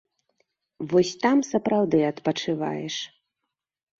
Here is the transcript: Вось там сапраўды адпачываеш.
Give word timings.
Вось 0.93 1.11
там 1.25 1.37
сапраўды 1.49 1.99
адпачываеш. 2.11 2.95